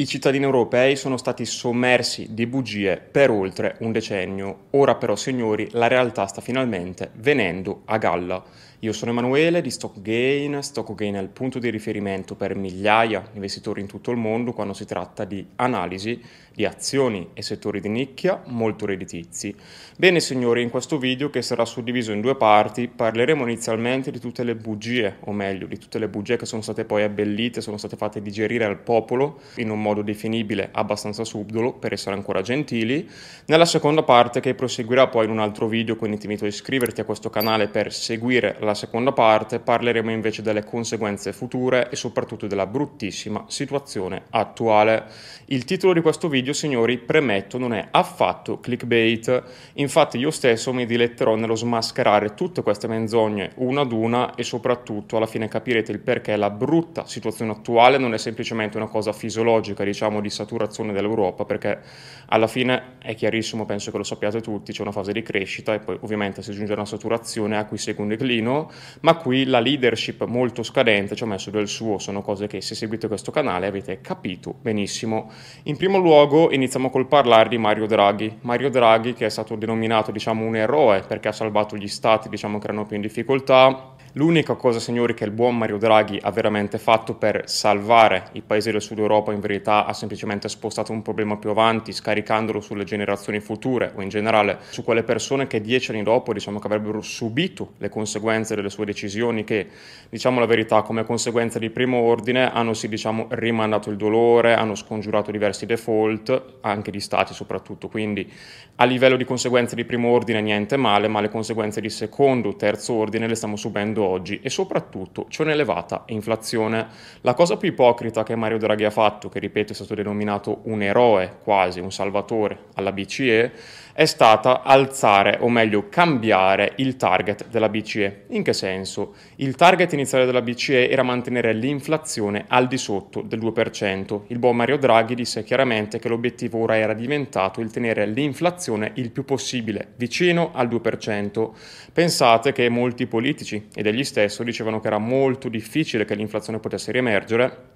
I 0.00 0.06
cittadini 0.06 0.44
europei 0.44 0.96
sono 0.96 1.18
stati 1.18 1.44
sommersi 1.44 2.28
di 2.30 2.46
bugie 2.46 2.96
per 2.96 3.28
oltre 3.28 3.76
un 3.80 3.92
decennio. 3.92 4.68
Ora 4.70 4.94
però, 4.94 5.14
signori, 5.14 5.68
la 5.72 5.88
realtà 5.88 6.24
sta 6.24 6.40
finalmente 6.40 7.10
venendo 7.16 7.82
a 7.84 7.98
galla. 7.98 8.42
Io 8.82 8.94
sono 8.94 9.10
Emanuele 9.10 9.60
di 9.60 9.70
StockGain. 9.70 10.62
StockGain 10.62 11.16
è 11.16 11.20
il 11.20 11.28
punto 11.28 11.58
di 11.58 11.68
riferimento 11.68 12.34
per 12.34 12.54
migliaia 12.54 13.20
di 13.20 13.34
investitori 13.34 13.82
in 13.82 13.86
tutto 13.86 14.10
il 14.10 14.16
mondo 14.16 14.54
quando 14.54 14.72
si 14.72 14.86
tratta 14.86 15.26
di 15.26 15.46
analisi 15.56 16.18
di 16.54 16.64
azioni 16.64 17.28
e 17.34 17.42
settori 17.42 17.80
di 17.80 17.88
nicchia 17.88 18.42
molto 18.46 18.86
redditizi. 18.86 19.54
Bene 19.96 20.18
signori, 20.20 20.62
in 20.62 20.70
questo 20.70 20.98
video 20.98 21.30
che 21.30 21.42
sarà 21.42 21.64
suddiviso 21.64 22.12
in 22.12 22.20
due 22.20 22.36
parti 22.36 22.88
parleremo 22.88 23.44
inizialmente 23.44 24.10
di 24.10 24.18
tutte 24.18 24.42
le 24.44 24.56
bugie, 24.56 25.16
o 25.20 25.32
meglio, 25.32 25.66
di 25.66 25.78
tutte 25.78 25.98
le 25.98 26.08
bugie 26.08 26.36
che 26.36 26.46
sono 26.46 26.62
state 26.62 26.84
poi 26.84 27.02
abbellite, 27.02 27.60
sono 27.60 27.76
state 27.76 27.96
fatte 27.96 28.20
digerire 28.20 28.64
al 28.64 28.78
popolo 28.78 29.40
in 29.56 29.70
un 29.70 29.80
modo 29.80 30.02
definibile 30.02 30.70
abbastanza 30.72 31.24
subdolo, 31.24 31.74
per 31.74 31.92
essere 31.92 32.16
ancora 32.16 32.42
gentili. 32.42 33.08
Nella 33.46 33.64
seconda 33.64 34.02
parte, 34.02 34.40
che 34.40 34.54
proseguirà 34.54 35.06
poi 35.06 35.26
in 35.26 35.30
un 35.30 35.38
altro 35.38 35.68
video, 35.68 35.96
quindi 35.96 36.18
ti 36.18 36.26
invito 36.26 36.44
a 36.44 36.48
iscriverti 36.48 37.00
a 37.00 37.04
questo 37.04 37.30
canale 37.30 37.68
per 37.68 37.92
seguire 37.92 38.56
la 38.60 38.69
seconda 38.74 39.12
parte, 39.12 39.58
parleremo 39.60 40.10
invece 40.10 40.42
delle 40.42 40.64
conseguenze 40.64 41.32
future 41.32 41.88
e 41.90 41.96
soprattutto 41.96 42.46
della 42.46 42.66
bruttissima 42.66 43.44
situazione 43.48 44.22
attuale. 44.30 45.04
Il 45.46 45.64
titolo 45.64 45.92
di 45.92 46.00
questo 46.00 46.28
video, 46.28 46.52
signori, 46.52 46.98
premetto, 46.98 47.58
non 47.58 47.72
è 47.72 47.88
affatto 47.90 48.60
clickbait. 48.60 49.42
Infatti 49.74 50.18
io 50.18 50.30
stesso 50.30 50.72
mi 50.72 50.86
diletterò 50.86 51.34
nello 51.34 51.54
smascherare 51.54 52.34
tutte 52.34 52.62
queste 52.62 52.86
menzogne 52.86 53.52
una 53.56 53.80
ad 53.80 53.92
una 53.92 54.34
e 54.34 54.42
soprattutto 54.42 55.16
alla 55.16 55.26
fine 55.26 55.48
capirete 55.48 55.92
il 55.92 56.00
perché 56.00 56.36
la 56.36 56.50
brutta 56.50 57.06
situazione 57.06 57.52
attuale 57.52 57.98
non 57.98 58.14
è 58.14 58.18
semplicemente 58.18 58.76
una 58.76 58.86
cosa 58.86 59.12
fisiologica, 59.12 59.84
diciamo, 59.84 60.20
di 60.20 60.30
saturazione 60.30 60.92
dell'Europa, 60.92 61.44
perché 61.44 61.80
alla 62.26 62.46
fine 62.46 62.96
è 62.98 63.14
chiarissimo, 63.14 63.66
penso 63.66 63.90
che 63.90 63.96
lo 63.96 64.04
sappiate 64.04 64.40
tutti, 64.40 64.72
c'è 64.72 64.82
una 64.82 64.92
fase 64.92 65.12
di 65.12 65.22
crescita 65.22 65.74
e 65.74 65.80
poi 65.80 65.98
ovviamente 66.00 66.42
si 66.42 66.52
giunge 66.52 66.72
a 66.72 66.76
una 66.76 66.84
saturazione 66.84 67.56
a 67.56 67.64
cui 67.64 67.78
segue 67.78 68.02
un 68.02 68.08
declino, 68.08 68.59
ma 69.00 69.14
qui 69.14 69.44
la 69.44 69.60
leadership 69.60 70.24
molto 70.24 70.62
scadente 70.62 71.14
ci 71.14 71.22
ha 71.22 71.26
messo 71.26 71.50
del 71.50 71.68
suo, 71.68 71.98
sono 71.98 72.22
cose 72.22 72.46
che 72.46 72.60
se 72.60 72.74
seguite 72.74 73.08
questo 73.08 73.30
canale 73.30 73.66
avete 73.66 74.00
capito 74.00 74.54
benissimo. 74.60 75.30
In 75.64 75.76
primo 75.76 75.98
luogo 75.98 76.50
iniziamo 76.50 76.90
col 76.90 77.06
parlare 77.06 77.48
di 77.48 77.58
Mario 77.58 77.86
Draghi. 77.86 78.38
Mario 78.42 78.70
Draghi 78.70 79.14
che 79.14 79.26
è 79.26 79.30
stato 79.30 79.56
denominato 79.56 80.10
diciamo 80.10 80.44
un 80.44 80.56
eroe 80.56 81.02
perché 81.06 81.28
ha 81.28 81.32
salvato 81.32 81.76
gli 81.76 81.88
stati 81.88 82.28
diciamo 82.28 82.58
che 82.58 82.64
erano 82.64 82.86
più 82.86 82.96
in 82.96 83.02
difficoltà, 83.02 83.89
L'unica 84.14 84.54
cosa, 84.54 84.80
signori, 84.80 85.14
che 85.14 85.22
il 85.22 85.30
buon 85.30 85.56
Mario 85.56 85.78
Draghi 85.78 86.18
ha 86.20 86.32
veramente 86.32 86.78
fatto 86.78 87.14
per 87.14 87.48
salvare 87.48 88.30
i 88.32 88.42
paesi 88.42 88.72
del 88.72 88.82
sud 88.82 88.98
Europa, 88.98 89.32
in 89.32 89.38
verità, 89.38 89.86
ha 89.86 89.92
semplicemente 89.92 90.48
spostato 90.48 90.90
un 90.90 91.00
problema 91.00 91.36
più 91.36 91.50
avanti, 91.50 91.92
scaricandolo 91.92 92.60
sulle 92.60 92.82
generazioni 92.82 93.38
future 93.38 93.92
o 93.94 94.02
in 94.02 94.08
generale 94.08 94.58
su 94.70 94.82
quelle 94.82 95.04
persone 95.04 95.46
che 95.46 95.60
dieci 95.60 95.92
anni 95.92 96.02
dopo, 96.02 96.32
diciamo, 96.32 96.58
che 96.58 96.66
avrebbero 96.66 97.00
subito 97.02 97.74
le 97.78 97.88
conseguenze 97.88 98.56
delle 98.56 98.68
sue 98.68 98.84
decisioni, 98.84 99.44
che, 99.44 99.68
diciamo 100.08 100.40
la 100.40 100.46
verità, 100.46 100.82
come 100.82 101.04
conseguenza 101.04 101.60
di 101.60 101.70
primo 101.70 101.98
ordine 101.98 102.52
hanno 102.52 102.74
sì, 102.74 102.88
diciamo, 102.88 103.28
rimandato 103.30 103.90
il 103.90 103.96
dolore, 103.96 104.54
hanno 104.54 104.74
scongiurato 104.74 105.30
diversi 105.30 105.66
default, 105.66 106.56
anche 106.62 106.90
di 106.90 106.98
stati 106.98 107.32
soprattutto. 107.32 107.86
Quindi, 107.86 108.28
a 108.74 108.84
livello 108.86 109.16
di 109.16 109.24
conseguenze 109.24 109.76
di 109.76 109.84
primo 109.84 110.08
ordine, 110.08 110.40
niente 110.40 110.76
male, 110.76 111.06
ma 111.06 111.20
le 111.20 111.28
conseguenze 111.28 111.80
di 111.80 111.90
secondo, 111.90 112.56
terzo 112.56 112.94
ordine 112.94 113.28
le 113.28 113.36
stiamo 113.36 113.54
subendo 113.54 113.98
vivendo 114.00 114.04
oggi 114.06 114.40
e 114.42 114.48
soprattutto 114.48 115.26
c'è 115.28 115.42
un'elevata 115.42 116.04
inflazione. 116.06 116.88
La 117.20 117.34
cosa 117.34 117.56
più 117.56 117.68
ipocrita 117.68 118.22
che 118.22 118.34
Mario 118.34 118.58
Draghi 118.58 118.84
ha 118.84 118.90
fatto, 118.90 119.28
che 119.28 119.38
ripeto 119.38 119.72
è 119.72 119.74
stato 119.74 119.94
denominato 119.94 120.60
un 120.64 120.82
eroe 120.82 121.38
quasi, 121.42 121.80
un 121.80 121.92
salvatore 121.92 122.66
alla 122.74 122.92
BCE, 122.92 123.52
è 124.00 124.06
stata 124.06 124.62
alzare, 124.62 125.36
o 125.40 125.50
meglio 125.50 125.90
cambiare, 125.90 126.72
il 126.76 126.96
target 126.96 127.48
della 127.48 127.68
BCE. 127.68 128.24
In 128.28 128.42
che 128.42 128.54
senso? 128.54 129.12
Il 129.36 129.56
target 129.56 129.92
iniziale 129.92 130.24
della 130.24 130.40
BCE 130.40 130.88
era 130.88 131.02
mantenere 131.02 131.52
l'inflazione 131.52 132.46
al 132.48 132.66
di 132.66 132.78
sotto 132.78 133.20
del 133.20 133.40
2%. 133.40 134.22
Il 134.28 134.38
buon 134.38 134.56
Mario 134.56 134.78
Draghi 134.78 135.14
disse 135.14 135.44
chiaramente 135.44 135.98
che 135.98 136.08
l'obiettivo 136.08 136.60
ora 136.60 136.78
era 136.78 136.94
diventato 136.94 137.60
il 137.60 137.70
tenere 137.70 138.06
l'inflazione 138.06 138.92
il 138.94 139.10
più 139.10 139.26
possibile 139.26 139.88
vicino 139.96 140.52
al 140.54 140.68
2%. 140.68 141.50
Pensate 141.92 142.52
che 142.52 142.70
molti 142.70 143.06
politici 143.06 143.66
ed 143.74 143.86
egli 143.86 144.04
stesso 144.04 144.42
dicevano 144.42 144.80
che 144.80 144.86
era 144.86 144.96
molto 144.96 145.50
difficile 145.50 146.06
che 146.06 146.14
l'inflazione 146.14 146.58
potesse 146.58 146.90
riemergere 146.90 147.68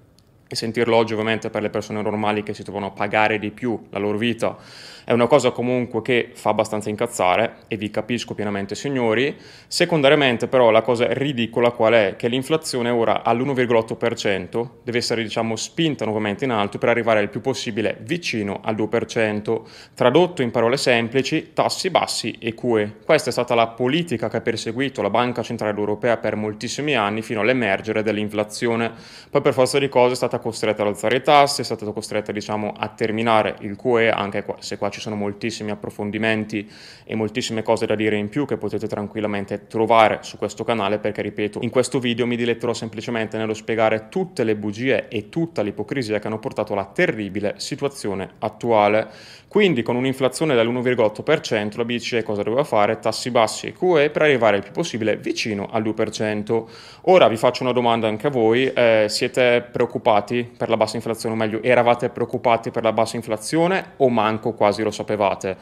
e 0.47 0.55
sentirlo 0.55 0.95
oggi 0.95 1.13
ovviamente 1.13 1.49
per 1.51 1.61
le 1.61 1.69
persone 1.69 2.01
normali 2.01 2.41
che 2.41 2.55
si 2.55 2.63
trovano 2.63 2.87
a 2.87 2.91
pagare 2.91 3.39
di 3.39 3.51
più 3.51 3.79
la 3.89 3.99
loro 3.99 4.17
vita 4.17 4.57
è 5.05 5.13
una 5.13 5.27
cosa 5.27 5.51
comunque 5.51 6.01
che 6.01 6.31
fa 6.33 6.49
abbastanza 6.49 6.89
incazzare 6.89 7.57
e 7.67 7.77
vi 7.77 7.91
capisco 7.91 8.33
pienamente 8.33 8.73
signori. 8.73 9.37
Secondariamente 9.67 10.47
però 10.47 10.71
la 10.71 10.81
cosa 10.81 11.13
ridicola 11.13 11.69
qual 11.69 11.93
è? 11.93 12.15
Che 12.17 12.27
l'inflazione 12.27 12.89
ora 12.89 13.23
all'1,8% 13.23 14.67
deve 14.83 14.97
essere 14.97 15.21
diciamo 15.21 15.55
spinta 15.55 16.05
nuovamente 16.05 16.45
in 16.45 16.49
alto 16.49 16.79
per 16.79 16.89
arrivare 16.89 17.21
il 17.21 17.29
più 17.29 17.39
possibile 17.39 17.97
vicino 18.01 18.61
al 18.63 18.75
2%. 18.75 19.61
Tradotto 19.93 20.41
in 20.41 20.49
parole 20.49 20.75
semplici, 20.75 21.51
tassi 21.53 21.91
bassi 21.91 22.35
e 22.39 22.55
QE. 22.55 22.95
Questa 23.05 23.29
è 23.29 23.31
stata 23.31 23.53
la 23.53 23.67
politica 23.67 24.27
che 24.27 24.37
ha 24.37 24.41
perseguito 24.41 25.03
la 25.03 25.11
Banca 25.11 25.43
Centrale 25.43 25.77
Europea 25.77 26.17
per 26.17 26.35
moltissimi 26.35 26.95
anni 26.95 27.21
fino 27.21 27.41
all'emergere 27.41 28.01
dell'inflazione. 28.01 28.91
Poi 29.29 29.41
per 29.41 29.53
forza 29.53 29.77
di 29.77 29.87
cose 29.87 30.13
è 30.13 30.15
stata 30.15 30.39
costretta 30.39 30.81
ad 30.81 30.87
alzare 30.87 31.17
i 31.17 31.21
tassi, 31.21 31.61
è 31.61 31.63
stata 31.63 31.85
costretta 31.91 32.31
diciamo 32.31 32.73
a 32.75 32.87
terminare 32.87 33.57
il 33.59 33.75
QE 33.75 34.09
anche 34.09 34.43
se 34.59 34.79
qua 34.79 34.93
ci 34.95 35.01
sono 35.01 35.17
moltissimi 35.17 35.71
approfondimenti 35.71 36.69
e 37.03 37.15
moltissime 37.15 37.63
cose 37.63 37.85
da 37.85 37.95
dire 37.95 38.15
in 38.15 38.29
più 38.29 38.45
che 38.45 38.55
potete 38.55 38.87
tranquillamente 38.87 39.67
trovare 39.67 40.19
su 40.21 40.37
questo 40.37 40.63
canale 40.63 40.99
perché 40.99 41.21
ripeto 41.21 41.59
in 41.63 41.69
questo 41.69 41.99
video 41.99 42.25
mi 42.25 42.37
diletterò 42.37 42.73
semplicemente 42.73 43.37
nello 43.37 43.53
spiegare 43.53 44.07
tutte 44.07 44.45
le 44.45 44.55
bugie 44.55 45.09
e 45.09 45.27
tutta 45.27 45.61
l'ipocrisia 45.63 46.19
che 46.19 46.27
hanno 46.27 46.39
portato 46.39 46.71
alla 46.71 46.85
terribile 46.85 47.55
situazione 47.57 48.35
attuale 48.39 49.43
quindi 49.55 49.83
con 49.83 49.95
un'inflazione 49.95 50.53
dell'1,8% 50.53 51.77
la 51.77 51.85
BCE 51.85 52.23
cosa 52.23 52.43
doveva 52.43 52.65
fare? 52.65 52.99
Tassi 52.99 53.31
bassi 53.31 53.67
e 53.67 53.71
QE 53.71 54.09
per 54.09 54.23
arrivare 54.23 54.57
il 54.57 54.63
più 54.63 54.73
possibile 54.73 55.15
vicino 55.15 55.69
al 55.71 55.81
2%. 55.81 56.65
Ora 57.03 57.29
vi 57.29 57.37
faccio 57.37 57.63
una 57.63 57.71
domanda 57.71 58.09
anche 58.09 58.27
a 58.27 58.29
voi, 58.29 58.65
eh, 58.65 59.05
siete 59.07 59.65
preoccupati 59.71 60.51
per 60.57 60.67
la 60.67 60.75
bassa 60.75 60.97
inflazione 60.97 61.35
o 61.35 61.37
meglio 61.37 61.63
eravate 61.63 62.09
preoccupati 62.09 62.69
per 62.69 62.83
la 62.83 62.91
bassa 62.91 63.15
inflazione 63.15 63.93
o 63.95 64.09
manco 64.09 64.51
quasi 64.51 64.83
lo 64.85 64.91
sapevate? 64.91 65.57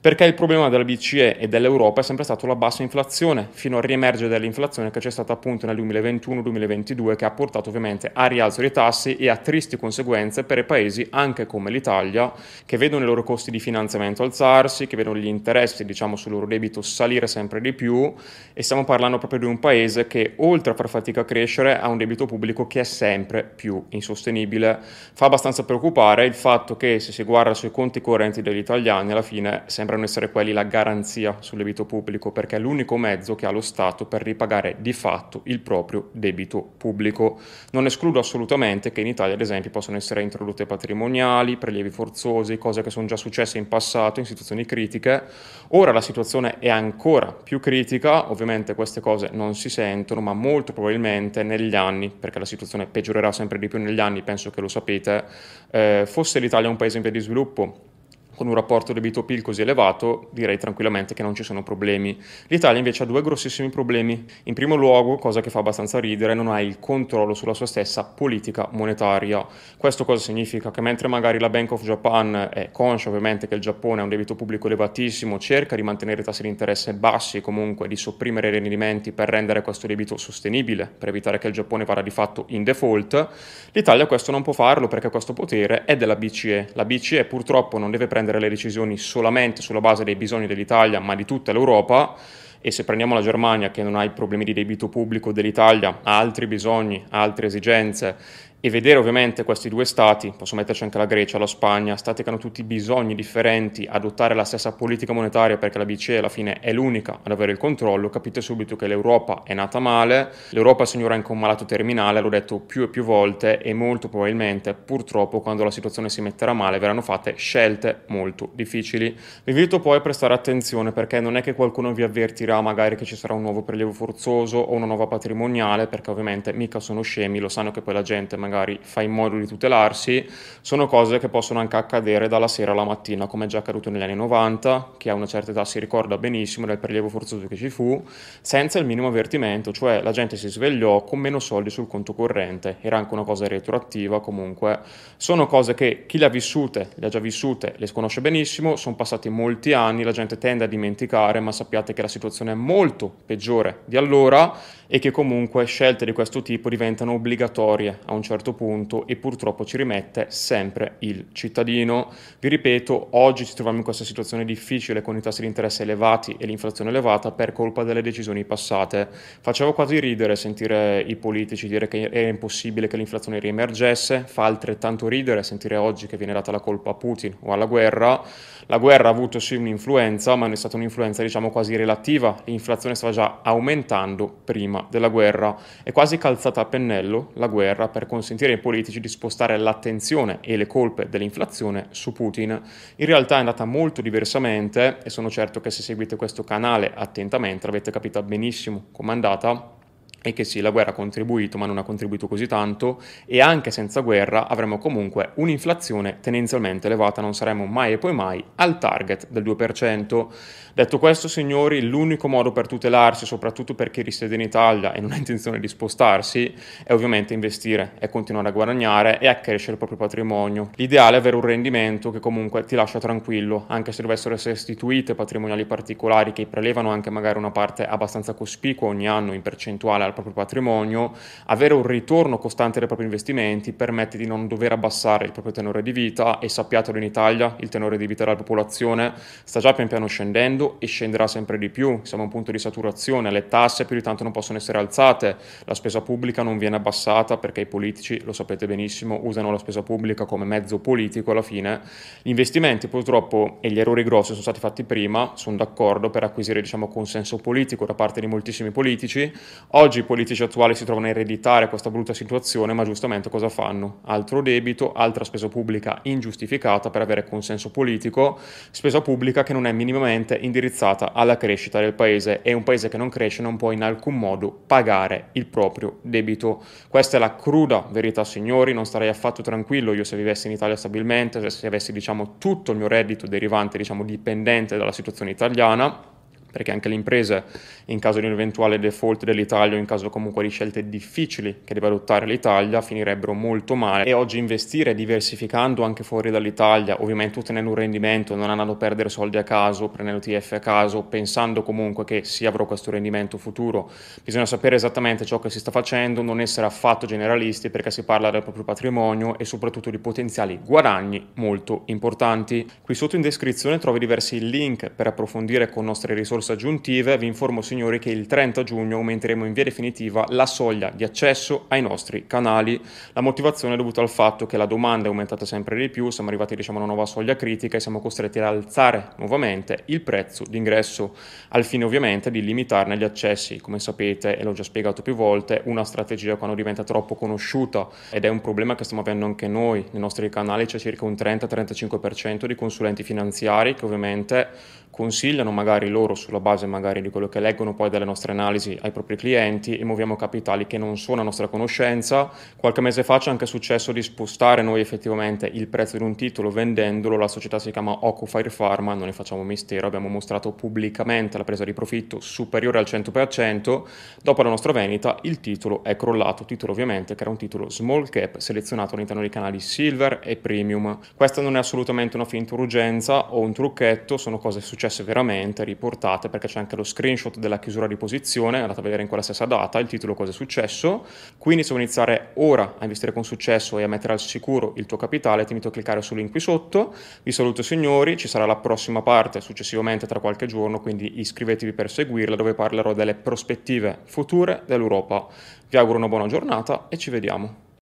Perché 0.00 0.24
il 0.24 0.34
problema 0.34 0.68
della 0.68 0.84
BCE 0.84 1.38
e 1.38 1.48
dell'Europa 1.48 2.02
è 2.02 2.04
sempre 2.04 2.22
stato 2.22 2.46
la 2.46 2.54
bassa 2.54 2.82
inflazione, 2.84 3.48
fino 3.50 3.78
al 3.78 3.82
riemergere 3.82 4.28
dell'inflazione 4.28 4.92
che 4.92 5.00
c'è 5.00 5.10
stata 5.10 5.32
appunto 5.32 5.66
nel 5.66 5.76
2021-2022, 5.76 7.16
che 7.16 7.24
ha 7.24 7.32
portato 7.32 7.68
ovviamente 7.68 8.08
a 8.14 8.26
rialzo 8.26 8.60
dei 8.60 8.70
tassi 8.70 9.16
e 9.16 9.28
a 9.28 9.36
tristi 9.36 9.76
conseguenze 9.76 10.44
per 10.44 10.58
i 10.58 10.64
paesi 10.64 11.04
anche 11.10 11.46
come 11.46 11.72
l'Italia, 11.72 12.32
che 12.64 12.76
vedono 12.76 13.02
i 13.02 13.06
loro 13.06 13.24
costi 13.24 13.50
di 13.50 13.58
finanziamento 13.58 14.22
alzarsi, 14.22 14.86
che 14.86 14.96
vedono 14.96 15.18
gli 15.18 15.26
interessi 15.26 15.84
diciamo, 15.84 16.14
sul 16.14 16.30
loro 16.30 16.46
debito 16.46 16.80
salire 16.80 17.26
sempre 17.26 17.60
di 17.60 17.72
più 17.72 18.14
e 18.52 18.62
stiamo 18.62 18.84
parlando 18.84 19.18
proprio 19.18 19.40
di 19.40 19.46
un 19.46 19.58
paese 19.58 20.06
che 20.06 20.34
oltre 20.36 20.72
a 20.72 20.74
far 20.76 20.88
fatica 20.88 21.22
a 21.22 21.24
crescere 21.24 21.76
ha 21.76 21.88
un 21.88 21.98
debito 21.98 22.24
pubblico 22.24 22.68
che 22.68 22.80
è 22.80 22.84
sempre 22.84 23.42
più 23.42 23.84
insostenibile. 23.88 24.78
Fa 25.12 25.26
abbastanza 25.26 25.64
preoccupare 25.64 26.24
il 26.24 26.34
fatto 26.34 26.76
che 26.76 27.00
se 27.00 27.10
si 27.10 27.24
guarda 27.24 27.52
sui 27.54 27.72
conti 27.72 28.00
correnti 28.00 28.42
degli 28.42 28.58
italiani 28.58 29.10
alla 29.10 29.22
fine 29.22 29.64
sembra 29.66 29.87
sembrano 29.88 30.04
essere 30.04 30.30
quelli 30.30 30.52
la 30.52 30.64
garanzia 30.64 31.36
sul 31.40 31.56
debito 31.56 31.86
pubblico 31.86 32.30
perché 32.30 32.56
è 32.56 32.58
l'unico 32.58 32.98
mezzo 32.98 33.34
che 33.34 33.46
ha 33.46 33.50
lo 33.50 33.62
Stato 33.62 34.04
per 34.04 34.22
ripagare 34.22 34.76
di 34.80 34.92
fatto 34.92 35.40
il 35.44 35.60
proprio 35.60 36.10
debito 36.12 36.60
pubblico. 36.76 37.40
Non 37.72 37.86
escludo 37.86 38.18
assolutamente 38.18 38.92
che 38.92 39.00
in 39.00 39.06
Italia 39.06 39.32
ad 39.32 39.40
esempio 39.40 39.70
possano 39.70 39.96
essere 39.96 40.20
introdotte 40.20 40.66
patrimoniali, 40.66 41.56
prelievi 41.56 41.88
forzosi, 41.88 42.58
cose 42.58 42.82
che 42.82 42.90
sono 42.90 43.06
già 43.06 43.16
successe 43.16 43.56
in 43.56 43.66
passato 43.66 44.20
in 44.20 44.26
situazioni 44.26 44.66
critiche. 44.66 45.22
Ora 45.68 45.90
la 45.92 46.02
situazione 46.02 46.58
è 46.58 46.68
ancora 46.68 47.32
più 47.32 47.58
critica, 47.58 48.30
ovviamente 48.30 48.74
queste 48.74 49.00
cose 49.00 49.30
non 49.32 49.54
si 49.54 49.70
sentono, 49.70 50.20
ma 50.20 50.34
molto 50.34 50.74
probabilmente 50.74 51.42
negli 51.42 51.74
anni, 51.74 52.10
perché 52.10 52.38
la 52.38 52.44
situazione 52.44 52.84
peggiorerà 52.84 53.32
sempre 53.32 53.58
di 53.58 53.68
più 53.68 53.78
negli 53.78 54.00
anni, 54.00 54.22
penso 54.22 54.50
che 54.50 54.60
lo 54.60 54.68
sapete, 54.68 55.24
eh, 55.70 56.04
fosse 56.06 56.40
l'Italia 56.40 56.68
un 56.68 56.76
paese 56.76 56.98
in 56.98 57.02
via 57.02 57.12
di 57.12 57.20
sviluppo 57.20 57.96
con 58.38 58.46
un 58.46 58.54
rapporto 58.54 58.92
debito-PIL 58.92 59.42
così 59.42 59.62
elevato, 59.62 60.28
direi 60.30 60.58
tranquillamente 60.58 61.12
che 61.12 61.24
non 61.24 61.34
ci 61.34 61.42
sono 61.42 61.64
problemi. 61.64 62.16
L'Italia 62.46 62.78
invece 62.78 63.02
ha 63.02 63.06
due 63.06 63.20
grossissimi 63.20 63.68
problemi. 63.68 64.24
In 64.44 64.54
primo 64.54 64.76
luogo, 64.76 65.16
cosa 65.16 65.40
che 65.40 65.50
fa 65.50 65.58
abbastanza 65.58 65.98
ridere, 65.98 66.34
non 66.34 66.46
ha 66.46 66.60
il 66.60 66.78
controllo 66.78 67.34
sulla 67.34 67.52
sua 67.52 67.66
stessa 67.66 68.04
politica 68.04 68.68
monetaria. 68.70 69.44
Questo 69.76 70.04
cosa 70.04 70.22
significa? 70.22 70.70
Che 70.70 70.80
mentre 70.80 71.08
magari 71.08 71.40
la 71.40 71.48
Bank 71.48 71.72
of 71.72 71.82
Japan 71.82 72.48
è 72.52 72.70
conscia 72.70 73.08
ovviamente 73.08 73.48
che 73.48 73.56
il 73.56 73.60
Giappone 73.60 74.02
ha 74.02 74.04
un 74.04 74.08
debito 74.08 74.36
pubblico 74.36 74.68
elevatissimo, 74.68 75.40
cerca 75.40 75.74
di 75.74 75.82
mantenere 75.82 76.20
i 76.20 76.24
tassi 76.24 76.42
di 76.42 76.48
interesse 76.48 76.94
bassi, 76.94 77.40
comunque 77.40 77.88
di 77.88 77.96
sopprimere 77.96 78.46
i 78.46 78.50
rendimenti 78.52 79.10
per 79.10 79.28
rendere 79.28 79.62
questo 79.62 79.88
debito 79.88 80.16
sostenibile, 80.16 80.88
per 80.96 81.08
evitare 81.08 81.38
che 81.38 81.48
il 81.48 81.54
Giappone 81.54 81.84
vada 81.84 82.02
di 82.02 82.10
fatto 82.10 82.44
in 82.50 82.62
default, 82.62 83.28
l'Italia 83.72 84.06
questo 84.06 84.30
non 84.30 84.42
può 84.42 84.52
farlo 84.52 84.86
perché 84.86 85.10
questo 85.10 85.32
potere 85.32 85.84
è 85.84 85.96
della 85.96 86.14
BCE. 86.14 86.68
La 86.74 86.84
BCE 86.84 87.24
purtroppo 87.24 87.78
non 87.78 87.90
deve 87.90 88.06
prendere 88.06 88.26
prendere 88.28 88.40
le 88.40 88.48
decisioni 88.48 88.98
solamente 88.98 89.62
sulla 89.62 89.80
base 89.80 90.04
dei 90.04 90.14
bisogni 90.14 90.46
dell'Italia, 90.46 91.00
ma 91.00 91.14
di 91.14 91.24
tutta 91.24 91.52
l'Europa. 91.52 92.14
E 92.60 92.70
se 92.70 92.84
prendiamo 92.84 93.14
la 93.14 93.22
Germania, 93.22 93.70
che 93.70 93.82
non 93.82 93.94
ha 93.94 94.04
i 94.04 94.10
problemi 94.10 94.44
di 94.44 94.52
debito 94.52 94.88
pubblico 94.88 95.32
dell'Italia, 95.32 96.00
ha 96.02 96.18
altri 96.18 96.46
bisogni, 96.46 97.02
ha 97.08 97.22
altre 97.22 97.46
esigenze 97.46 98.16
e 98.60 98.70
vedere 98.70 98.98
ovviamente 98.98 99.44
questi 99.44 99.68
due 99.68 99.84
stati, 99.84 100.32
posso 100.36 100.56
metterci 100.56 100.82
anche 100.82 100.98
la 100.98 101.06
Grecia, 101.06 101.38
la 101.38 101.46
Spagna, 101.46 101.96
stati 101.96 102.24
che 102.24 102.28
hanno 102.28 102.38
tutti 102.38 102.64
bisogni 102.64 103.14
differenti, 103.14 103.86
adottare 103.88 104.34
la 104.34 104.42
stessa 104.42 104.72
politica 104.72 105.12
monetaria 105.12 105.58
perché 105.58 105.78
la 105.78 105.84
BCE 105.84 106.18
alla 106.18 106.28
fine 106.28 106.58
è 106.58 106.72
l'unica 106.72 107.20
ad 107.22 107.30
avere 107.30 107.52
il 107.52 107.58
controllo, 107.58 108.10
capite 108.10 108.40
subito 108.40 108.74
che 108.74 108.88
l'Europa 108.88 109.42
è 109.44 109.54
nata 109.54 109.78
male, 109.78 110.32
l'Europa 110.50 110.84
signora 110.84 111.14
anche 111.14 111.30
un 111.30 111.38
malato 111.38 111.66
terminale, 111.66 112.20
l'ho 112.20 112.28
detto 112.28 112.58
più 112.58 112.82
e 112.82 112.88
più 112.88 113.04
volte 113.04 113.60
e 113.60 113.72
molto 113.74 114.08
probabilmente 114.08 114.74
purtroppo 114.74 115.40
quando 115.40 115.62
la 115.62 115.70
situazione 115.70 116.08
si 116.08 116.20
metterà 116.20 116.52
male 116.52 116.80
verranno 116.80 117.02
fatte 117.02 117.34
scelte 117.36 118.02
molto 118.08 118.50
difficili. 118.54 119.16
Vi 119.44 119.52
invito 119.52 119.78
poi 119.78 119.98
a 119.98 120.00
prestare 120.00 120.34
attenzione 120.34 120.90
perché 120.90 121.20
non 121.20 121.36
è 121.36 121.42
che 121.42 121.54
qualcuno 121.54 121.92
vi 121.92 122.02
avvertirà 122.02 122.60
magari 122.60 122.96
che 122.96 123.04
ci 123.04 123.14
sarà 123.14 123.34
un 123.34 123.42
nuovo 123.42 123.62
prelievo 123.62 123.92
forzoso 123.92 124.58
o 124.58 124.72
una 124.74 124.86
nuova 124.86 125.06
patrimoniale 125.06 125.86
perché 125.86 126.10
ovviamente 126.10 126.52
mica 126.52 126.80
sono 126.80 127.02
scemi, 127.02 127.38
lo 127.38 127.48
sanno 127.48 127.70
che 127.70 127.82
poi 127.82 127.94
la 127.94 128.02
gente 128.02 128.36
magari 128.36 128.46
magari 128.48 128.78
fa 128.80 129.02
in 129.02 129.12
modo 129.12 129.36
di 129.36 129.46
tutelarsi, 129.46 130.26
sono 130.60 130.86
cose 130.86 131.18
che 131.18 131.28
possono 131.28 131.60
anche 131.60 131.76
accadere 131.76 132.28
dalla 132.28 132.48
sera 132.48 132.72
alla 132.72 132.84
mattina, 132.84 133.26
come 133.26 133.44
è 133.44 133.48
già 133.48 133.58
accaduto 133.58 133.90
negli 133.90 134.02
anni 134.02 134.14
90, 134.14 134.94
chi 134.96 135.08
ha 135.08 135.14
una 135.14 135.26
certa 135.26 135.50
età 135.50 135.64
si 135.64 135.78
ricorda 135.78 136.18
benissimo 136.18 136.66
del 136.66 136.78
prelievo 136.78 137.08
forzoso 137.08 137.46
che 137.46 137.56
ci 137.56 137.68
fu, 137.68 138.02
senza 138.40 138.78
il 138.78 138.86
minimo 138.86 139.08
avvertimento, 139.08 139.72
cioè 139.72 140.02
la 140.02 140.12
gente 140.12 140.36
si 140.36 140.48
svegliò 140.48 141.04
con 141.04 141.18
meno 141.18 141.38
soldi 141.38 141.70
sul 141.70 141.86
conto 141.86 142.14
corrente, 142.14 142.78
era 142.80 142.96
anche 142.96 143.14
una 143.14 143.24
cosa 143.24 143.46
retroattiva 143.46 144.20
comunque, 144.20 144.80
sono 145.16 145.46
cose 145.46 145.74
che 145.74 146.04
chi 146.06 146.18
le 146.18 146.24
ha 146.24 146.30
vissute, 146.30 146.90
le 146.94 147.06
ha 147.06 147.10
già 147.10 147.20
vissute, 147.20 147.74
le 147.76 147.90
conosce 147.92 148.20
benissimo, 148.20 148.76
sono 148.76 148.96
passati 148.96 149.28
molti 149.28 149.72
anni, 149.72 150.02
la 150.02 150.12
gente 150.12 150.38
tende 150.38 150.64
a 150.64 150.66
dimenticare, 150.66 151.40
ma 151.40 151.52
sappiate 151.52 151.92
che 151.92 152.02
la 152.02 152.08
situazione 152.08 152.52
è 152.52 152.54
molto 152.54 153.12
peggiore 153.26 153.80
di 153.84 153.96
allora 153.96 154.54
e 154.86 154.98
che 154.98 155.10
comunque 155.10 155.66
scelte 155.66 156.04
di 156.04 156.12
questo 156.12 156.40
tipo 156.42 156.68
diventano 156.68 157.12
obbligatorie 157.12 157.98
a 158.06 158.12
un 158.14 158.22
certo 158.22 158.37
punto 158.54 159.06
e 159.06 159.16
purtroppo 159.16 159.64
ci 159.64 159.76
rimette 159.76 160.26
sempre 160.28 160.96
il 161.00 161.26
cittadino. 161.32 162.12
Vi 162.38 162.48
ripeto, 162.48 163.08
oggi 163.12 163.44
ci 163.44 163.54
troviamo 163.54 163.78
in 163.78 163.84
questa 163.84 164.04
situazione 164.04 164.44
difficile 164.44 165.02
con 165.02 165.16
i 165.16 165.20
tassi 165.20 165.40
di 165.40 165.46
interesse 165.46 165.82
elevati 165.82 166.36
e 166.38 166.46
l'inflazione 166.46 166.90
elevata 166.90 167.30
per 167.32 167.52
colpa 167.52 167.84
delle 167.84 168.02
decisioni 168.02 168.44
passate. 168.44 169.08
Faceva 169.40 169.74
quasi 169.74 169.98
ridere 169.98 170.36
sentire 170.36 171.00
i 171.00 171.16
politici 171.16 171.68
dire 171.68 171.88
che 171.88 172.08
era 172.12 172.28
impossibile 172.28 172.86
che 172.86 172.96
l'inflazione 172.96 173.38
riemergesse, 173.38 174.24
fa 174.26 174.44
altrettanto 174.44 175.08
ridere 175.08 175.42
sentire 175.42 175.76
oggi 175.76 176.06
che 176.06 176.16
viene 176.16 176.32
data 176.32 176.50
la 176.50 176.60
colpa 176.60 176.90
a 176.90 176.94
Putin 176.94 177.36
o 177.40 177.52
alla 177.52 177.66
guerra. 177.66 178.22
La 178.66 178.78
guerra 178.78 179.08
ha 179.08 179.12
avuto 179.12 179.38
sì 179.38 179.54
un'influenza, 179.54 180.34
ma 180.34 180.44
non 180.44 180.52
è 180.52 180.56
stata 180.56 180.76
un'influenza 180.76 181.22
diciamo 181.22 181.50
quasi 181.50 181.74
relativa, 181.74 182.36
l'inflazione 182.44 182.94
stava 182.94 183.12
già 183.12 183.40
aumentando 183.42 184.34
prima 184.44 184.86
della 184.90 185.08
guerra. 185.08 185.56
È 185.82 185.92
quasi 185.92 186.18
calzata 186.18 186.60
a 186.60 186.64
pennello 186.66 187.30
la 187.34 187.46
guerra 187.46 187.88
per 187.88 188.06
consentire 188.28 188.52
ai 188.52 188.58
politici 188.58 189.00
di 189.00 189.08
spostare 189.08 189.56
l'attenzione 189.56 190.40
e 190.42 190.58
le 190.58 190.66
colpe 190.66 191.08
dell'inflazione 191.08 191.86
su 191.90 192.12
Putin. 192.12 192.60
In 192.96 193.06
realtà 193.06 193.36
è 193.36 193.38
andata 193.38 193.64
molto 193.64 194.02
diversamente 194.02 194.98
e 195.02 195.08
sono 195.08 195.30
certo 195.30 195.60
che 195.60 195.70
se 195.70 195.80
seguite 195.80 196.16
questo 196.16 196.44
canale 196.44 196.92
attentamente 196.94 197.66
l'avete 197.66 197.90
capita 197.90 198.22
benissimo 198.22 198.88
com'è 198.92 199.12
andata 199.12 199.77
e 200.20 200.32
che 200.32 200.44
sì, 200.44 200.60
la 200.60 200.70
guerra 200.70 200.90
ha 200.90 200.94
contribuito, 200.94 201.58
ma 201.58 201.66
non 201.66 201.78
ha 201.78 201.82
contribuito 201.82 202.26
così 202.26 202.46
tanto, 202.46 203.00
e 203.26 203.40
anche 203.40 203.70
senza 203.70 204.00
guerra 204.00 204.48
avremo 204.48 204.78
comunque 204.78 205.30
un'inflazione 205.34 206.18
tendenzialmente 206.20 206.86
elevata, 206.86 207.20
non 207.20 207.34
saremo 207.34 207.66
mai 207.66 207.92
e 207.92 207.98
poi 207.98 208.12
mai 208.12 208.44
al 208.56 208.78
target 208.78 209.28
del 209.30 209.42
2%. 209.42 210.26
Detto 210.74 210.98
questo, 211.00 211.26
signori, 211.26 211.82
l'unico 211.82 212.28
modo 212.28 212.52
per 212.52 212.68
tutelarsi, 212.68 213.26
soprattutto 213.26 213.74
per 213.74 213.90
chi 213.90 214.02
risiede 214.02 214.36
in 214.36 214.42
Italia 214.42 214.92
e 214.92 215.00
non 215.00 215.10
ha 215.10 215.16
intenzione 215.16 215.58
di 215.58 215.66
spostarsi, 215.66 216.54
è 216.84 216.92
ovviamente 216.92 217.34
investire, 217.34 217.94
è 217.98 218.08
continuare 218.08 218.48
a 218.48 218.52
guadagnare 218.52 219.18
e 219.18 219.26
a 219.26 219.36
crescere 219.36 219.72
il 219.72 219.78
proprio 219.78 219.98
patrimonio. 219.98 220.70
L'ideale 220.76 221.16
è 221.16 221.18
avere 221.18 221.34
un 221.34 221.42
rendimento 221.42 222.12
che 222.12 222.20
comunque 222.20 222.64
ti 222.64 222.76
lascia 222.76 223.00
tranquillo, 223.00 223.64
anche 223.66 223.90
se 223.90 224.02
dovessero 224.02 224.34
essere 224.34 224.54
istituite 224.54 225.16
patrimoniali 225.16 225.64
particolari 225.64 226.32
che 226.32 226.46
prelevano 226.46 226.90
anche 226.90 227.10
magari 227.10 227.38
una 227.38 227.50
parte 227.50 227.84
abbastanza 227.84 228.34
cospicua 228.34 228.86
ogni 228.86 229.08
anno 229.08 229.32
in 229.32 229.42
percentuale 229.42 230.04
al 230.08 230.14
proprio 230.14 230.34
patrimonio, 230.34 231.12
avere 231.46 231.74
un 231.74 231.84
ritorno 231.84 232.38
costante 232.38 232.78
dei 232.78 232.88
propri 232.88 233.06
investimenti 233.06 233.72
permette 233.72 234.18
di 234.18 234.26
non 234.26 234.46
dover 234.48 234.72
abbassare 234.72 235.24
il 235.24 235.32
proprio 235.32 235.52
tenore 235.52 235.82
di 235.82 235.92
vita 235.92 236.38
e 236.38 236.48
sappiatelo 236.48 236.98
in 236.98 237.04
Italia 237.04 237.56
il 237.60 237.68
tenore 237.68 237.96
di 237.96 238.06
vita 238.06 238.24
della 238.24 238.36
popolazione 238.36 239.12
sta 239.44 239.60
già 239.60 239.72
pian 239.72 239.88
piano 239.88 240.06
scendendo 240.06 240.76
e 240.78 240.86
scenderà 240.86 241.26
sempre 241.26 241.58
di 241.58 241.68
più, 241.68 242.00
siamo 242.02 242.22
a 242.24 242.26
un 242.26 242.32
punto 242.32 242.50
di 242.50 242.58
saturazione, 242.58 243.30
le 243.30 243.48
tasse 243.48 243.84
più 243.84 243.96
di 243.96 244.02
tanto 244.02 244.22
non 244.22 244.32
possono 244.32 244.58
essere 244.58 244.78
alzate, 244.78 245.36
la 245.64 245.74
spesa 245.74 246.00
pubblica 246.00 246.42
non 246.42 246.58
viene 246.58 246.76
abbassata 246.76 247.36
perché 247.36 247.62
i 247.62 247.66
politici, 247.66 248.22
lo 248.24 248.32
sapete 248.32 248.66
benissimo, 248.66 249.20
usano 249.22 249.50
la 249.50 249.58
spesa 249.58 249.82
pubblica 249.82 250.24
come 250.24 250.44
mezzo 250.44 250.78
politico 250.78 251.30
alla 251.30 251.42
fine. 251.42 251.80
Gli 252.22 252.30
investimenti 252.30 252.88
purtroppo 252.88 253.58
e 253.60 253.70
gli 253.70 253.78
errori 253.78 254.02
grossi 254.02 254.30
sono 254.30 254.42
stati 254.42 254.60
fatti 254.60 254.84
prima, 254.84 255.32
sono 255.34 255.56
d'accordo 255.56 256.10
per 256.10 256.24
acquisire 256.24 256.60
diciamo, 256.60 256.88
consenso 256.88 257.36
politico 257.36 257.86
da 257.86 257.94
parte 257.94 258.20
di 258.20 258.26
moltissimi 258.26 258.70
politici, 258.70 259.32
oggi 259.68 259.97
i 259.98 260.04
politici 260.04 260.42
attuali 260.42 260.74
si 260.74 260.84
trovano 260.84 261.06
a 261.06 261.10
ereditare 261.10 261.68
questa 261.68 261.90
brutta 261.90 262.14
situazione, 262.14 262.72
ma 262.72 262.84
giustamente 262.84 263.28
cosa 263.28 263.48
fanno? 263.48 264.00
Altro 264.04 264.42
debito, 264.42 264.92
altra 264.92 265.24
spesa 265.24 265.48
pubblica 265.48 266.00
ingiustificata 266.02 266.90
per 266.90 267.02
avere 267.02 267.24
consenso 267.24 267.70
politico, 267.70 268.38
spesa 268.70 269.00
pubblica 269.00 269.42
che 269.42 269.52
non 269.52 269.66
è 269.66 269.72
minimamente 269.72 270.38
indirizzata 270.40 271.12
alla 271.12 271.36
crescita 271.36 271.80
del 271.80 271.92
paese 271.92 272.42
e 272.42 272.52
un 272.52 272.62
paese 272.62 272.88
che 272.88 272.96
non 272.96 273.08
cresce 273.08 273.42
non 273.42 273.56
può 273.56 273.70
in 273.72 273.82
alcun 273.82 274.18
modo 274.18 274.50
pagare 274.50 275.28
il 275.32 275.46
proprio 275.46 275.98
debito. 276.02 276.62
Questa 276.88 277.16
è 277.16 277.20
la 277.20 277.34
cruda 277.34 277.86
verità, 277.90 278.24
signori, 278.24 278.72
non 278.72 278.86
starei 278.86 279.08
affatto 279.08 279.42
tranquillo 279.42 279.92
io 279.92 280.04
se 280.04 280.16
vivessi 280.16 280.46
in 280.46 280.54
Italia 280.54 280.76
stabilmente, 280.76 281.48
se 281.50 281.66
avessi 281.66 281.92
diciamo 281.92 282.36
tutto 282.38 282.72
il 282.72 282.78
mio 282.78 282.88
reddito 282.88 283.26
derivante, 283.26 283.78
diciamo 283.78 284.04
dipendente 284.04 284.76
dalla 284.76 284.92
situazione 284.92 285.30
italiana 285.30 286.16
perché 286.50 286.70
anche 286.70 286.88
le 286.88 286.94
imprese, 286.94 287.44
in 287.86 287.98
caso 287.98 288.20
di 288.20 288.26
un 288.26 288.32
eventuale 288.32 288.78
default 288.78 289.24
dell'Italia 289.24 289.76
o 289.76 289.78
in 289.78 289.86
caso 289.86 290.08
comunque 290.08 290.42
di 290.42 290.48
scelte 290.48 290.88
difficili 290.88 291.60
che 291.64 291.74
deve 291.74 291.86
adottare 291.86 292.26
l'Italia, 292.26 292.80
finirebbero 292.80 293.34
molto 293.34 293.74
male. 293.74 294.04
E 294.04 294.12
oggi 294.12 294.38
investire 294.38 294.94
diversificando 294.94 295.84
anche 295.84 296.02
fuori 296.02 296.30
dall'Italia, 296.30 297.02
ovviamente 297.02 297.38
ottenendo 297.38 297.70
un 297.70 297.76
rendimento, 297.76 298.34
non 298.34 298.50
andando 298.50 298.72
a 298.72 298.76
perdere 298.76 299.08
soldi 299.08 299.36
a 299.36 299.42
caso, 299.42 299.88
prendendo 299.88 300.20
TF 300.20 300.52
a 300.52 300.58
caso, 300.58 301.02
pensando 301.02 301.62
comunque 301.62 302.04
che 302.04 302.24
si 302.24 302.46
avrò 302.46 302.64
questo 302.64 302.90
rendimento 302.90 303.38
futuro, 303.38 303.90
bisogna 304.24 304.46
sapere 304.46 304.76
esattamente 304.76 305.24
ciò 305.24 305.38
che 305.38 305.50
si 305.50 305.58
sta 305.58 305.70
facendo, 305.70 306.22
non 306.22 306.40
essere 306.40 306.66
affatto 306.66 307.06
generalisti 307.06 307.70
perché 307.70 307.90
si 307.90 308.04
parla 308.04 308.30
del 308.30 308.42
proprio 308.42 308.64
patrimonio 308.64 309.38
e 309.38 309.44
soprattutto 309.44 309.90
di 309.90 309.98
potenziali 309.98 310.58
guadagni 310.64 311.28
molto 311.34 311.82
importanti. 311.86 312.66
Qui 312.82 312.94
sotto 312.94 313.16
in 313.16 313.22
descrizione 313.22 313.78
trovi 313.78 313.98
diversi 313.98 314.48
link 314.48 314.90
per 314.90 315.06
approfondire 315.06 315.68
con 315.68 315.84
nostre 315.84 316.14
risorse 316.14 316.37
risorse 316.38 316.52
aggiuntive, 316.52 317.18
vi 317.18 317.26
informo 317.26 317.60
signori 317.62 317.98
che 317.98 318.10
il 318.10 318.26
30 318.26 318.62
giugno 318.62 318.96
aumenteremo 318.96 319.44
in 319.44 319.52
via 319.52 319.64
definitiva 319.64 320.24
la 320.28 320.46
soglia 320.46 320.90
di 320.90 321.04
accesso 321.04 321.64
ai 321.68 321.82
nostri 321.82 322.26
canali. 322.26 322.80
La 323.12 323.20
motivazione 323.20 323.74
è 323.74 323.76
dovuta 323.76 324.00
al 324.00 324.08
fatto 324.08 324.46
che 324.46 324.56
la 324.56 324.66
domanda 324.66 325.06
è 325.06 325.08
aumentata 325.08 325.44
sempre 325.44 325.76
di 325.76 325.88
più, 325.88 326.10
siamo 326.10 326.28
arrivati 326.28 326.54
diciamo, 326.54 326.78
a 326.78 326.82
una 326.82 326.92
nuova 326.92 327.06
soglia 327.06 327.36
critica 327.36 327.76
e 327.76 327.80
siamo 327.80 328.00
costretti 328.00 328.38
ad 328.38 328.44
alzare 328.44 329.10
nuovamente 329.16 329.82
il 329.86 330.00
prezzo 330.00 330.44
d'ingresso, 330.48 331.14
al 331.48 331.64
fine 331.64 331.84
ovviamente 331.84 332.30
di 332.30 332.42
limitarne 332.42 332.96
gli 332.96 333.04
accessi. 333.04 333.60
Come 333.60 333.78
sapete, 333.78 334.36
e 334.36 334.44
l'ho 334.44 334.52
già 334.52 334.62
spiegato 334.62 335.02
più 335.02 335.14
volte, 335.14 335.62
una 335.64 335.84
strategia 335.84 336.36
quando 336.36 336.54
diventa 336.54 336.84
troppo 336.84 337.14
conosciuta 337.14 337.88
ed 338.10 338.24
è 338.24 338.28
un 338.28 338.40
problema 338.40 338.74
che 338.74 338.84
stiamo 338.84 339.02
avendo 339.02 339.26
anche 339.26 339.48
noi, 339.48 339.84
nei 339.90 340.00
nostri 340.00 340.28
canali 340.28 340.66
c'è 340.66 340.78
circa 340.78 341.04
un 341.04 341.14
30-35% 341.14 342.46
di 342.46 342.54
consulenti 342.54 343.02
finanziari 343.02 343.74
che 343.74 343.84
ovviamente 343.84 344.76
consigliano 344.98 345.52
magari 345.52 345.88
loro 345.88 346.16
su 346.16 346.27
sulla 346.28 346.40
base 346.40 346.66
magari 346.66 347.00
di 347.00 347.08
quello 347.08 347.28
che 347.28 347.40
leggono 347.40 347.74
poi 347.74 347.88
dalle 347.88 348.04
nostre 348.04 348.32
analisi 348.32 348.78
ai 348.82 348.90
propri 348.90 349.16
clienti 349.16 349.78
e 349.78 349.84
muoviamo 349.84 350.14
capitali 350.14 350.66
che 350.66 350.76
non 350.76 350.98
sono 350.98 351.22
a 351.22 351.24
nostra 351.24 351.48
conoscenza. 351.48 352.30
Qualche 352.54 352.82
mese 352.82 353.02
fa 353.02 353.16
c'è 353.16 353.30
anche 353.30 353.46
successo 353.46 353.92
di 353.92 354.02
spostare 354.02 354.60
noi 354.60 354.80
effettivamente 354.80 355.46
il 355.50 355.68
prezzo 355.68 355.96
di 355.96 356.02
un 356.02 356.14
titolo 356.16 356.50
vendendolo, 356.50 357.16
la 357.16 357.28
società 357.28 357.58
si 357.58 357.70
chiama 357.70 358.04
Ocufire 358.04 358.50
Pharma, 358.54 358.92
non 358.92 359.06
ne 359.06 359.12
facciamo 359.12 359.42
mistero, 359.42 359.86
abbiamo 359.86 360.08
mostrato 360.08 360.52
pubblicamente 360.52 361.38
la 361.38 361.44
presa 361.44 361.64
di 361.64 361.72
profitto 361.72 362.20
superiore 362.20 362.76
al 362.76 362.84
100%, 362.84 363.82
dopo 364.22 364.42
la 364.42 364.50
nostra 364.50 364.72
vendita 364.72 365.16
il 365.22 365.40
titolo 365.40 365.82
è 365.82 365.96
crollato, 365.96 366.44
titolo 366.44 366.72
ovviamente 366.72 367.14
che 367.14 367.22
era 367.22 367.30
un 367.30 367.38
titolo 367.38 367.70
small 367.70 368.06
cap 368.10 368.36
selezionato 368.36 368.96
all'interno 368.96 369.22
dei 369.22 369.30
canali 369.30 369.60
Silver 369.60 370.20
e 370.22 370.36
Premium. 370.36 370.98
Questa 371.14 371.40
non 371.40 371.56
è 371.56 371.58
assolutamente 371.58 372.16
una 372.16 372.26
finta 372.26 372.54
urgenza 372.54 373.32
o 373.32 373.40
un 373.40 373.54
trucchetto, 373.54 374.18
sono 374.18 374.36
cose 374.36 374.60
successe 374.60 375.02
veramente, 375.04 375.64
riportate 375.64 376.16
perché 376.28 376.48
c'è 376.48 376.58
anche 376.58 376.74
lo 376.74 376.82
screenshot 376.82 377.38
della 377.38 377.60
chiusura 377.60 377.86
di 377.86 377.96
posizione, 377.96 378.60
andate 378.60 378.80
a 378.80 378.82
vedere 378.82 379.02
in 379.02 379.08
quella 379.08 379.22
stessa 379.22 379.44
data 379.44 379.78
il 379.78 379.86
titolo 379.86 380.14
cosa 380.14 380.30
è 380.30 380.34
successo, 380.34 381.06
quindi 381.38 381.62
se 381.62 381.70
vuoi 381.70 381.82
iniziare 381.82 382.30
ora 382.34 382.74
a 382.78 382.82
investire 382.82 383.12
con 383.12 383.24
successo 383.24 383.78
e 383.78 383.84
a 383.84 383.88
mettere 383.88 384.14
al 384.14 384.18
sicuro 384.18 384.72
il 384.76 384.86
tuo 384.86 384.96
capitale 384.96 385.44
ti 385.44 385.52
invito 385.52 385.68
a 385.68 385.70
cliccare 385.70 386.02
sul 386.02 386.16
link 386.16 386.32
qui 386.32 386.40
sotto, 386.40 386.94
vi 387.22 387.30
saluto 387.30 387.62
signori, 387.62 388.16
ci 388.16 388.26
sarà 388.26 388.46
la 388.46 388.56
prossima 388.56 389.02
parte 389.02 389.40
successivamente 389.40 390.08
tra 390.08 390.18
qualche 390.18 390.46
giorno, 390.46 390.80
quindi 390.80 391.20
iscrivetevi 391.20 391.72
per 391.72 391.88
seguirla 391.90 392.34
dove 392.34 392.54
parlerò 392.54 392.94
delle 392.94 393.14
prospettive 393.14 393.98
future 394.04 394.62
dell'Europa. 394.66 395.26
Vi 395.68 395.76
auguro 395.76 395.98
una 395.98 396.08
buona 396.08 396.26
giornata 396.26 396.86
e 396.88 396.96
ci 396.96 397.10
vediamo. 397.10 397.67